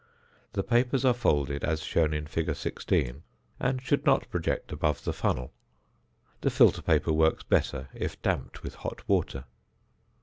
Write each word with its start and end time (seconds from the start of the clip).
The 0.53 0.63
papers 0.63 1.05
are 1.05 1.13
folded 1.13 1.63
as 1.63 1.83
shown 1.83 2.11
in 2.11 2.25
fig. 2.25 2.55
16, 2.55 3.21
and 3.59 3.81
should 3.83 4.03
not 4.03 4.27
project 4.31 4.71
above 4.71 5.03
the 5.03 5.13
funnel. 5.13 5.53
The 6.41 6.49
filter 6.49 6.81
paper 6.81 7.13
works 7.13 7.43
better 7.43 7.87
if 7.93 8.19
damped 8.23 8.63
with 8.63 8.73
hot 8.73 9.07
water. 9.07 9.43